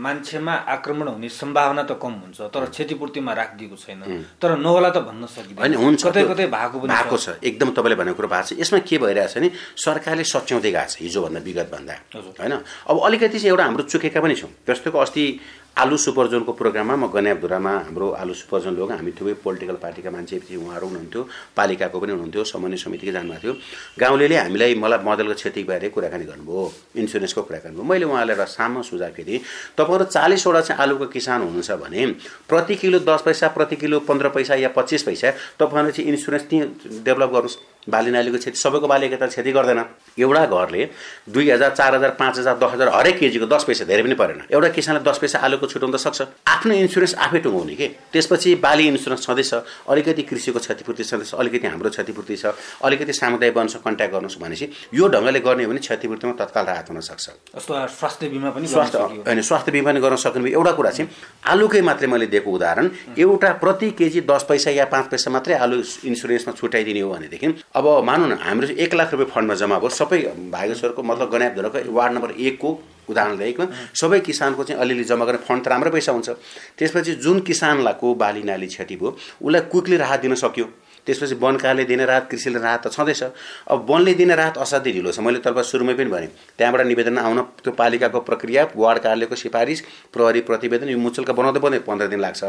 [0.00, 4.00] मान्छेमा आक्रमण हुने सम्भावना त कम हुन्छ तर क्षतिपूर्तिमा राखिदिएको छैन।
[4.40, 8.28] तर नहोला त भन्न सकिँदैन। हुन्छ। कतै कतै भएको भएको छ। एकदम तपाईँले भनेको कुरो
[8.28, 11.94] भएको छ। यसमा के भइरहेछ भने सरकारले सच्याउँदै गएको छ हिजोभन्दा विगतभन्दा।
[12.42, 12.54] होइन?
[12.90, 15.24] अब अलिकति चाहिँ एउटा हाम्रो चुकेका पनि छौँ। जस्तोको अस्ति
[15.70, 20.86] आलु सुपरजोनको प्रोग्राममा म गन्याबधुरामा हाम्रो आलु सुपरजोन लोग हामी थुप्रै पोलिटिकल पार्टीका मान्छे उहाँहरू
[20.86, 21.22] हुनुहुन्थ्यो
[21.56, 23.54] पालिकाको पनि हुनुहुन्थ्यो समन्वय समितिकै जानुभएको थियो।
[23.94, 26.62] गाउँले हामीलाई मलाई मदलको क्षतिबारे कुराकानी गर्नुभयो
[27.00, 29.40] इन्सुरेन्सको कुराकानी भयो मैले उहाँलाई एउटा सानो सुझाव दिएँ
[29.78, 32.06] तपाईँहरू चालिसवटा चाहिँ आलुको किसान हुनुहुन्छ भने
[32.50, 36.66] प्रति किलो दस पैसा प्रति किलो पन्ध्र पैसा या पच्चिस पैसा तपाईँहरूले चाहिँ इन्सुरेन्स त्यहीँ
[37.06, 37.56] डेभलप गर्नुहोस्।
[37.88, 39.80] बाली नालीको क्षति सबैको बाली त क्षति गर्दैन।
[40.20, 40.88] एउटा घरले
[41.28, 44.40] दुई हजार चार हजार पाँच हजार दस हजार हरेक केजीको दस पैसा धेरै पनि परेन।
[44.52, 47.86] एउटा किसानले दस पैसा आलुको छुट्याउन त सक्छ। आफ्नो इन्सुरेन्स आफै टुङ्गाउने के?
[48.12, 49.52] त्यसपछि बाली इन्सुरेन्स छँदैछ
[49.88, 52.44] अलिकति कृषिको क्षतिपूर्ति छँदैछ अलिकति हाम्रो क्षतिपूर्ति छ
[52.84, 57.00] अलिकति सामुदायिक वनसँग कन्ट्याक्ट गर्नुहोस् भनेपछि यो ढङ्गले गर्ने हो भने क्षतिपूर्तिमा तत्काल राहत हुन
[57.00, 57.26] सक्छ।
[57.66, 61.08] स्वास्थ्य बिमा पनि स्वास्थ्य होइन स्वास्थ्य बिमा पनि गर्न सक्ने एउटा कुरा चाहिँ
[61.52, 65.82] आलुकै मात्रै मैले दिएको उदाहरण एउटा प्रति केजी दस पैसा या पाँच पैसा मात्रै आलु
[66.10, 70.50] इन्सुरेन्समा छुट्याइदिने हो भनेदेखि अब मानौँ न हाम्रो एक लाख रुपियाँ फन्डमा जम्मा भयो सबै
[70.50, 72.70] भागेश्वरको मतलब गनापधरको वार्ड नम्बर एकको
[73.10, 76.30] उदाहरण लिएकोमा सबै किसानको चाहिँ अलिअलि जम्मा गर्ने फन्ड त राम्रो पैसा हुन्छ।
[76.78, 79.10] त्यसपछि जुन किसानलाई बाली नाली क्षति भयो
[79.42, 80.66] उसलाई क्विकली राहत दिन सक्यो।
[81.06, 83.22] त्यसपछि वनकाले दिने राहत कृषिले राहत त छँदैछ।
[83.68, 86.28] अब वनले दिने राहत असाध्यै ढिलो छ। मैले तपाईँ सुरुमै पनि भनेँ।
[86.58, 89.80] त्यहाँबाट निवेदन आउन त्यो पालिकाको प्रक्रिया वार्ड कार्यालयको सिफारिस
[90.12, 92.42] प्रहरी प्रतिवेदन यो मुचुल्का बनाउँदै बनाउँदै पन्ध्र दिन लाग्छ।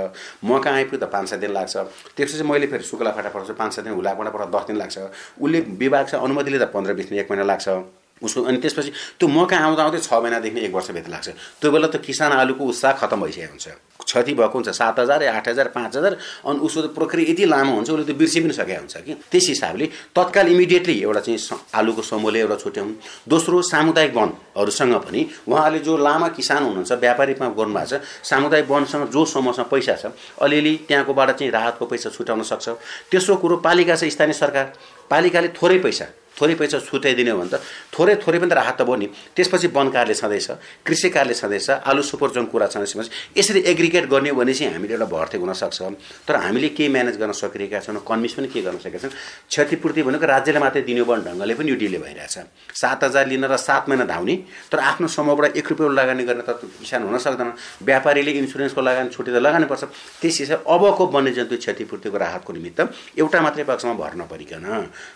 [0.44, 1.76] म कहाँ आइपुग्दा पाँच सात दिन लाग्छ।
[2.18, 4.98] त्यसपछि मैले फेरि शुक्ला फाटा पठाउँछु पाँच सात दिन हुलाबाट पठाउँदा दस दिन लाग्छ।
[5.42, 9.28] उसले विभाग छ अनुमति लिँदा पन्ध्र बिस दिन एक महिना लाग्छ। उसको अनि त्यसपछि त्यो
[9.28, 11.30] मकै आउँदा आउँदै छ महिनादेखि एक वर्षभित्र लाग्छ।
[11.62, 13.68] त्यो बेला त किसान आलुको उत्साह खत्तम भइसकेको हुन्छ।
[14.02, 16.14] क्षति भएको हुन्छ सात हजार आठ हजार पाँच हजार
[16.46, 19.14] अनि उसको प्रक्रिया यति लामो हुन्छ उसले त बिर्सि पनि सकेको हुन्छ कि?
[19.32, 19.86] त्यस हिसाबले
[20.16, 22.94] तत्काल इमिडिएटली एउटा चाहिँ आलुको समूहले एउटा छुट्याउनु।
[23.30, 29.26] दोस्रो सामुदायिक वनहरूसँग पनि उहाँले जो लामा किसान हुनुहुन्छ व्यापारीमा गर्नुभएको छ सामुदायिक वनसँग जो
[29.26, 30.12] समूहसँग पैसा छ
[30.42, 32.70] अलिअलि त्यहाँकोबाट चाहिँ राहतको पैसा छुट्याउन सक्छ।
[33.12, 34.74] तेस्रो कुरो पालिका छ स्थानीय सरकार।
[35.12, 37.60] पालिकाले थोरै पैसा थोरै पैसा छुट्याइदिने हो भने त
[37.94, 40.48] थोरै थोरै पनि त राहत त भयो नि। त्यसपछि वन कार्य छँदैछ
[40.88, 45.06] कृषि कार्य छँदैछ आलु सुपरजोन कुरा छँदैछ यसरी एग्रिगेट गर्ने हो भने चाहिँ हामीले एउटा
[45.12, 45.80] भर्ती हुनसक्छ।
[46.26, 49.12] तर हामीले के म्यानेज गर्न सकिरहेका छौँ कन्भिन्स पनि के गर्न सकेका छौँ?
[49.52, 52.36] क्षतिपूर्ति भनेको राज्यले मात्रै दिने भने ढङ्गले पनि यो डिले भइरहेछ।
[52.80, 54.36] सात हजार लिन र सात महिना धाउने
[54.72, 57.54] तर आफ्नो समूहबाट एक रुपियाँ लगानी गर्ने त किसान हुन सक्दैन।
[57.86, 59.84] व्यापारीले इन्सुरेन्सको लगानी छुट्टी त लगानुपर्छ
[60.24, 62.80] त्यस हिसाब अबको वन्यजन्तु क्षतिपूर्तिको राहतको निमित्त
[63.20, 64.66] एउटा मात्रै पक्षमा भर्न परिकन।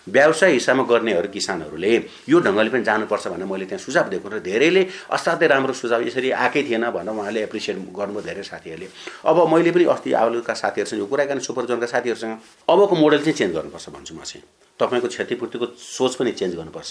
[0.08, 1.92] व्यवसाय हिसाबमा गर्ने गर्नेहरू किसानहरूले
[2.28, 6.30] यो ढङ्गले पनि जानुपर्छ भनेर मैले त्यहाँ सुझाव दिएको र धेरैले असाध्यै राम्रो सुझाव यसरी
[6.30, 8.88] आएकै थिएन भनेर उहाँले एप्रिसिएट गर्नुभयो धेरै साथीहरूले।
[9.24, 12.32] अब मैले पनि अस्ति आलुका साथीहरूसँग यो कुराकानी सुपरजोनका साथीहरूसँग
[12.68, 14.44] अबको मोडल चाहिँ चेन्ज गर्नुपर्छ भन्छु म चाहिँ।
[14.80, 16.90] तपाईँको क्षतिपूर्तिको सोच पनि चेन्ज गर्नुपर्छ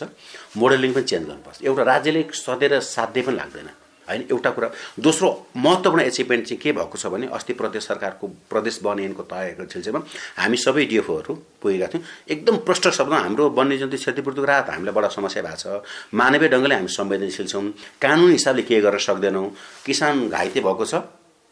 [0.58, 5.30] मोडलिङ पनि चेन्ज गर्नुपर्छ। एउटा राज्यले सधैँ र साध्य पनि लाग्दैन। होइन एउटा कुरा दोस्रो
[5.58, 10.02] महत्त्वपूर्ण एचिभमेन्ट चाहिँ के भएको छ भने अस्ति प्रदेश सरकारको प्रदेश वनयनको तयको सिलसिलामा
[10.38, 15.44] हामी सबै डिएफओहरू पुगेका थियौँ। एकदम प्रष्ट शब्दमा हाम्रो वन्यजन्तु क्षतिपूर्तिको राहत हामीलाई बडा समस्या
[15.44, 15.82] भएको छ।
[16.14, 17.64] मानवीय ढङ्गले हामी संवेदनशील छौँ।
[18.02, 19.50] कानुनी हिसाबले के गर्न सक्दैनौँ।
[19.86, 20.96] किसान घाइते भएको छ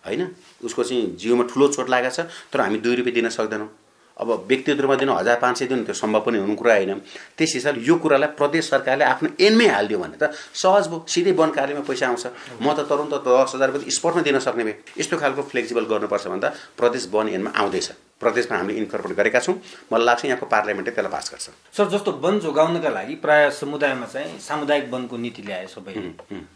[0.03, 0.27] होइन?
[0.63, 3.82] उसको चाहिँ जिउमा ठुलो चोट लागेको छ तर हामी दुई रुपियाँ दिन सक्दैनौँ।
[4.17, 7.02] अब व्यक्तिगत रूपमा दिनु हजार पाँच सय दिनु त्यो सम्भव पनि हुनु कुरा होइन।
[7.38, 11.49] त्यस हिसाबले यो कुरालाई प्रदेश सरकारले आफ्नो एनमै हालिदियो भने त सहज भयो सिधै वन
[11.58, 12.26] कार्यमा पैसा आउँछ।
[12.62, 16.41] म त तुरन्त दस हजार रुपियाँ स्पटमा दिन सक्ने भए यस्तो खालको फ्लेक्सिबल गर्नुपर्छ भने
[16.45, 17.89] त प्रदेश वन एनमा आउँदैछ।
[18.21, 19.56] प्रदेशमा हामीले इन्कर्पोरेट गरेका छौँ।
[19.91, 24.39] मलाई लाग्छ यहाँको पार्लियामेन्टले त्यसलाई पास गर्छ। सर जस्तो वन जोगाउनका लागि प्राय समुदायमा चाहिँ
[24.39, 25.93] सामुदायिक वनको नीति ल्याए सबै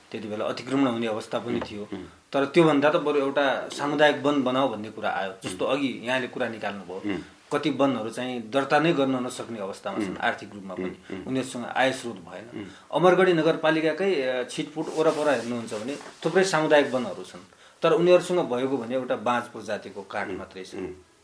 [0.10, 1.84] त्यति बेला अतिक्रमण हुने अवस्था पनि थियो।
[2.32, 6.48] तर त्योभन्दा त बरु एउटा सामुदायिक वन बनाऊ भन्ने कुरा आयो। जस्तो अघि यहाँले कुरा
[6.56, 7.20] निकाल्नुभयो।
[7.52, 12.20] कति वनहरू चाहिँ दर्ता नै गर्न नसक्ने अवस्थामा छन् आर्थिक रूपमा पनि। उनीहरूसँग आय स्रोत
[12.28, 12.46] भएन
[12.92, 14.12] अमरगढी नगरपालिकाकै
[14.52, 17.44] छिटपुट वरपर हेर्नुहुन्छ भने थुप्रै सामुदायिक वनहरू छन्।
[17.84, 20.76] तर उनीहरूसँग भएको भने एउटा बाँझ प्रजातिको काठ मात्रै छ।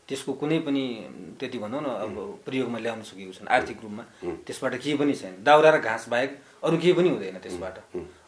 [0.08, 0.84] त्यसको कुनै पनि
[1.40, 4.04] त्यति भनौँ न अब प्रयोगमा ल्याउन सकेको छैन। आर्थिक रूपमा
[4.44, 6.30] त्यसबाट केही पनि छैन। दाउरा र घाँस बाहेक
[6.64, 7.76] अरू केही पनि हुँदैन त्यसबाट।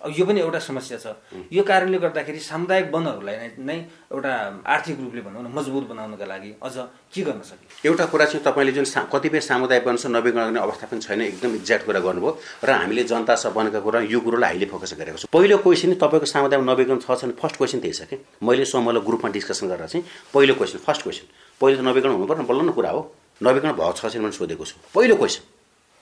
[0.05, 1.07] अब यो पनि एउटा समस्या छ।
[1.53, 3.79] यो कारणले गर्दाखेरि सामुदायिक वनहरूलाई नै
[4.13, 6.77] एउटा आर्थिक रूपले भनौँ न मजबुत बनाउनका लागि अझ
[7.11, 10.61] के गर्न सकिन्छ एउटा कुरा चाहिँ तपाईँले जुन सा कतिपय सामुदायिक वन छ नवीकरण गर्ने
[10.61, 12.33] अवस्था पनि छैन एकदम एक्ज्याक्ट कुरा गर्नुभयो।
[12.65, 16.65] र हामीले जनता सबनका कुरा यो कुरोलाई हाइली फोकस गरेको छ। पहिलो क्वेसन तपाईँको सामुदायिक
[16.69, 18.17] नवीकरण छ भने फर्स्ट क्वेसन त्यही छ कि?
[18.45, 21.27] मैले समूहलाई ग्रुपमा डिस्कसन गरेर चाहिँ पहिलो क्वेसन फर्स्ट क्वेसन
[21.61, 23.01] पहिलो त नवीकरण हुनु पर्ने बल्ल न कुरा हो।
[23.41, 25.56] नवीकरण भएको छ भने सोधेको छु। पहिलो क्वेसन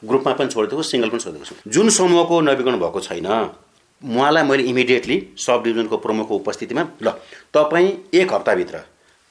[0.08, 3.26] ग्रुपमा पनि छोडिदिएको सिङ्गल पनि छोडिदिएको छु। जुन समूहको नवीकरण भएको छैन
[4.02, 7.10] उहाँलाई मैले इमिडिएटली सब डिभिजनको प्रमुखको उपस्थितिमा ल
[7.54, 8.76] तपाईँ एक हप्ताभित्र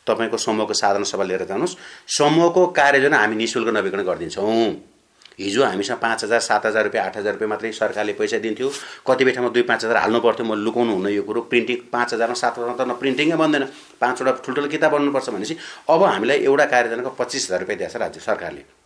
[0.08, 1.78] तपाईँको समूहको साधारण सभा लिएर जानुहोस्।
[2.18, 4.92] समूहको कार्ययोजना हामी नि शुल्क नवीकरण गरिदिन्छौँ।
[5.40, 8.70] हिजो हामीसँग पाँच हजार सात हजार रुपियाँ आठ हजार रुपियाँ मात्रै सरकारले पैसा दिन्थ्यो।
[9.08, 12.34] कति ठाउँमा दुई पाँच हजार हाल्नु पर्थ्यो म लुकाउनु हुन यो कुरो। प्रिन्टिङ पाँच हजारमा
[12.34, 13.64] सात हजारमा त न प्रिन्टिङै बन्दैन।
[13.98, 15.56] पाँचवटा ठुल्ठुलो किताब बन्नुपर्छ भनेपछि
[15.90, 18.83] अब हामीलाई एउटा कार्यजनाको पच्चिस हजार रुपियाँ दिएछ राज्य सरकारले।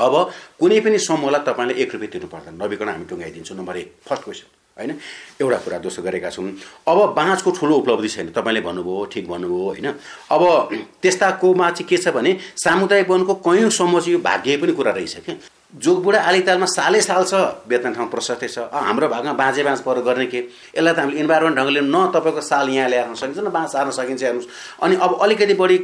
[0.00, 0.14] अब
[0.60, 4.48] कुनै पनि समूहलाई तपाईँले एक रुपियाँ तिर्नु पर्दैन नवीकरण हामी टुङ्गाइदिन्छौँ। नम्बर एक फर्स्ट क्वेसन
[4.76, 4.90] होइन?
[5.40, 6.48] एउटा कुरा दोस्रो गरेका छौँ।
[6.88, 9.86] अब बाँसको ठुलो उपलब्धि छैन। तपाईँले भन्नुभयो ठिक भन्नुभयो होइन?
[10.32, 10.42] अब
[11.02, 15.16] त्यस्ताकोमा चाहिँ के छ भने सामुदायिक वनको कयौँ समूह चाहिँ यो भाग्य पनि कुरा रहेछ
[15.26, 15.36] क्या।
[15.70, 17.34] जोगबुढा आलितालमा सालै साल छ
[17.68, 20.40] बेतन ठाउँ प्रशस्तै छ। हाम्रो भागमा बाँझे बाँझ पर गर्ने के?
[20.74, 24.22] यसलाई त हामीले इन्भाइरोमेन्ट ढङ्गले न तपाईँको साल यहाँ ल्याएर सकिन्छ न बाँस सार्न सकिन्छ
[24.22, 24.48] हेर्नुहोस्।
[24.82, 25.78] अनि अब अलिकति बढी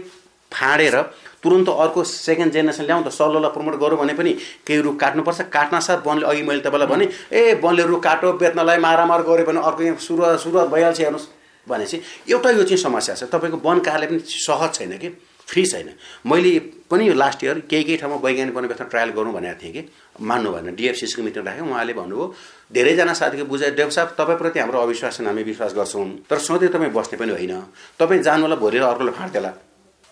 [0.52, 1.00] फाँडेर
[1.42, 4.32] तुरन्त अर्को सेकेन्ड जेनेरेसन ल्याउँ त सल्लोलाई प्रमोट गरौँ भने पनि
[4.66, 8.78] केही रुख काट्नुपर्छ। काट्न साथ वनले अघि मैले तपाईँलाई भने ए वनले रुख काटो बेच्नलाई
[8.78, 11.28] मारामार गऱ्यो भने अर्को यहाँ सुरुवात सुरुवात भइहाल्छ हेर्नुहोस्।
[11.66, 15.08] भनेपछि एउटा यो चाहिँ समस्या छ। तपाईँको वन कार्य पनि सहज छैन कि?
[15.48, 15.90] फ्री छैन।
[16.26, 16.58] मैले
[16.90, 19.82] पनि लास्ट इयर केही केही ठाउँमा वैज्ञानिक वनव्यवस्था ट्रायल गरौँ भनेको थिएँ कि।
[20.18, 22.34] मान्नु भएन। डिएफसिसीको मिटिङ राख्यो उहाँले भन्नुभयो
[22.74, 27.18] धेरैजना साथीको बुझाइ देव साहब तपाईँप्रति हाम्रो अविश्वास हामी विश्वास गर्छौँ। तर सधैँ तपाईँ बस्ने
[27.18, 27.54] पनि होइन।
[27.98, 29.52] तपाईँ जानुहोला भोलि अर्कोले फाँड्देला।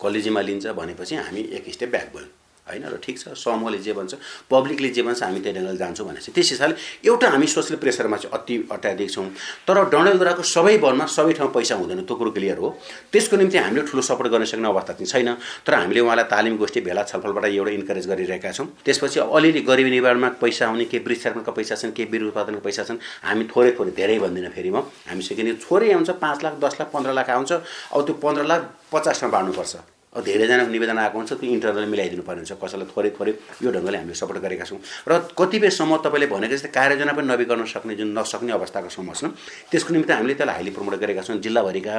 [0.01, 2.29] कलेजीमा लिन्छ भनेपछि हामी एक स्टेप ब्याक गयौँ
[2.68, 4.14] होइन र ठिक छ समूहले जे भन्छ
[4.50, 8.33] पब्लिकले जे भन्छ हामी त्यही ढङ्गले जान्छौँ भनेपछि त्यस हिसाबले एउटा हामी सोसल प्रेसरमा चाहिँ
[8.33, 9.27] अति अत्याधिक छौँ।
[9.68, 12.68] तर डडेलधुराको सबै वनमा सबै ठाउँ पैसा हुँदैन त्यो कुरो क्लियर हो।
[13.12, 16.81] त्यसको निम्ति हामीले ठुलो सपोर्ट गर्न सक्ने अवस्था चाहिँ छैन। तर हामीले उहाँलाई तालिम गोष्ठी
[16.81, 21.74] भेला छलफलबाट एउटा इन्करेज गरिरहेका छौँ। त्यसपछि अलिअलि गरिबी निवारणमा पैसा आउने केही वृक्षारोपणका पैसा
[21.77, 22.98] छन् केही बिरु उत्पादनको पैसा छन्
[23.29, 26.88] हामी थोरै थोरै धेरै भन्दिनँ फेरि म। हामी किन थोरै आउँछ पाँच लाख दस लाख
[26.92, 27.53] पन्ध्र लाख आउँछ।
[27.92, 28.61] अब त्यो पन्ध्र लाख
[28.92, 33.33] पचासमा बाँड्नुपर्छ। अब धेरैजनाको निवेदन आएको हुन्छ त्यो इन्टरनल मिलाइदिनु पर्ने हुन्छ। कसैलाई थोरै थोरै
[33.62, 34.79] यो ढङ्गले हामीले सपोर्ट गरेका छौँ।
[35.11, 39.35] र कतिपय समूह तपाईँले भनेको जस्तै कार्ययोजना पनि नवीकरण सक्ने जुन नसक्ने अवस्थाको समूह छ
[39.74, 41.94] त्यसको निम्ति हामीले त्यसलाई हाइली प्रमोट गरेका छौँ जिल्लाभरिका।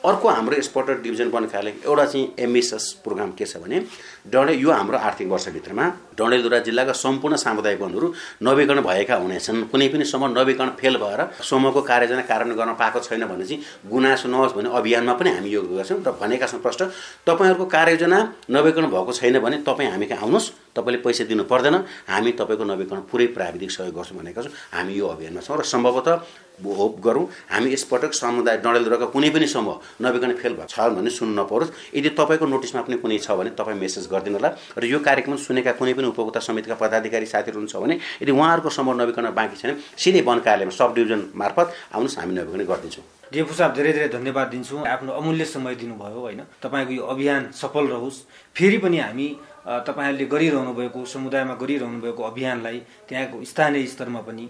[0.00, 3.84] अर्को हाम्रो स्पोर्टर डिभिजन बनकाले एउटा चाहिँ एमएसएस प्रोग्राम के छ भने
[4.32, 5.84] डडे यो हाम्रो आर्थिक वर्षभित्रमा
[6.18, 8.06] डडेलधुरा जिल्लाका सम्पूर्ण सामुदायिक वनहरू
[8.42, 13.24] नवीकरण भएका हुनेछन्। कुनै पनि समूह नवीकरण फेल भएर समूहको कार्ययोजना कार्यान्वयन गर्न पाएको छैन
[13.26, 16.82] भने चाहिँ गुनासो नहोस् भने अभियानमा पनि हामी यो गर्छौँ। र भनेका छौँ प्रष्ट
[17.26, 18.18] तपाईँहरू तपाईँहरूको कार्ययोजना
[18.50, 20.46] नवीकरण भएको छैन भने तपाईँ हामी कहाँ आउनुहोस्?
[20.76, 21.76] तपाईँले पैसा दिनु पर्दैन।
[22.08, 26.14] हामी तपाईँको नवीकरण पुरै प्राविधिक सहयोग गर्छौँ भनेका छौँ। हामी यो अभियानमा छौँ र सम्भवतः
[26.58, 31.34] होप गरौँ हामी यसपटक समुदाय डडेलधुराको कुनै पनि समूह नवीकरण फेल भएको छ भने सुन्नु
[31.38, 35.36] नपरोस्। यदि तपाईँको नोटिसमा पनि कुनै छ भने तपाईँ मेसेज गरिदिनु होला र यो कार्यक्रम
[35.38, 39.78] सुनेका कुनै पनि उपभोक्ता समितिका पदाधिकारी साथीहरू हुनुहुन्छ भने यदि उहाँहरूको समूह नवीकरण बाँकी छैन
[39.94, 44.48] सिधै वन कार्यालयमा सब डिभिजन मार्फत आउनुहोस् हामी नवीकरण गरिदिन्छौँ। डेफु साहब धेरै धेरै धन्यवाद
[44.48, 46.40] दिन्छु। आफ्नो अमूल्य समय दिनुभयो होइन?
[46.62, 48.24] तपाईँको यो अभियान सफल रहोस्।
[48.56, 49.28] फेरि पनि हामी
[49.68, 54.48] तपाईँहरूले गरिरहनु भएको समुदायमा गरिरहनु भएको अभियानलाई त्यहाँको स्थानीय स्तरमा पनि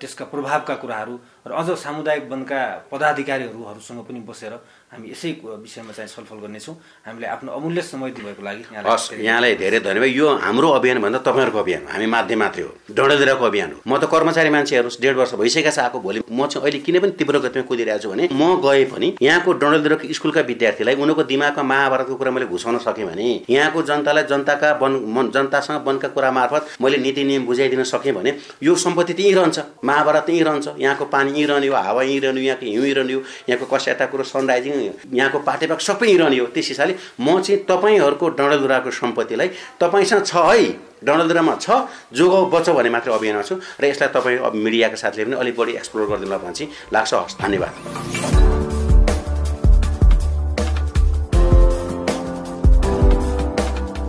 [0.00, 1.14] त्यसका प्रभावका कुराहरू
[1.48, 2.60] र अझ सामुदायिक वनका
[2.92, 4.52] पदाधिकारीहरूसँग पनि बसेर
[4.92, 6.74] हामी यसै विषयमा चाहिँ छलफल गर्नेछौँ।
[7.06, 11.58] हामीले आफ्नो अमूल्य समय दिनुभएको लागि हस् यहाँलाई धेरै धन्यवाद। यो हाम्रो अभियान भन्दा तपाईँहरूको
[11.58, 15.32] अभियान हामी माध्यम मात्रै हो। डडेलधुराको अभियान हो। म त कर्मचारी मान्छे हेर्नुहोस् डेढ वर्ष
[15.40, 18.42] भइसकेको छ आएको भोलि। म चाहिँ अहिले किन पनि तीव्र गतिमा कुदिरहेको छु भने म
[18.64, 23.82] गए पनि यहाँको डडेलधुराको स्कुलका विद्यार्थीलाई उनीहरूको दिमागमा महाभारतको कुरा मैले घुसाउन सकेँ भने यहाँको
[23.82, 29.12] जनतालाई जनताका वन जनतासँग वनका कुरा मार्फत मैले नीति नियम बुझाइदिन सकेँ भने यो सम्पत्ति
[29.12, 32.84] त्यहीँ रहन्छ। महाभारत त्यहीँ रहन्छ। यहाँको पानी यहीँ रहने हो हावा यहीँ रहने यहाँको हिउँ
[32.84, 34.74] यहीँ रहने हो यहाँको कस्याता कुरो सनराइजिङ
[35.14, 39.48] यहाँको पाटेपाक सबै रहने हो त्यस हिसाबले म चाहिँ तपाईँहरूको डडेलधुराको सम्पत्तिलाई
[39.80, 40.66] तपाईँसँग छ है
[40.98, 41.70] डडेलधुरामा छ
[42.10, 46.06] जोगाउ बचाउ भन्ने मात्रै अभियानमा छु। र यसलाई तपाईँ मिडियाका साथीले पनि अलिक बढी एक्सप्लोर
[46.10, 48.57] गरिदिनु भने चाहिँ लाग्छ। हस् धन्यवाद।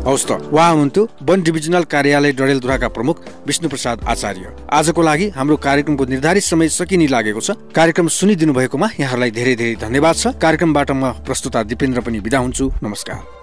[0.09, 6.05] हौस् त। उहाँ हुनुहुन्थ्यो वन डिभिजनल कार्यालय डडेलधुराका प्रमुख विष्णुप्रसाद आचार्य। आजको लागि हाम्रो कार्यक्रमको
[6.05, 11.13] निर्धारित समय सकिने लागेको छ। कार्यक्रम सुनिदिनु भएकोमा यहाँहरूलाई धेरै धेरै धन्यवाद छ। कार्यक्रमबाट म
[11.21, 13.38] प्रस्तुता दिपेन्द्र पनि विदा हुन्छु। नमस्कार।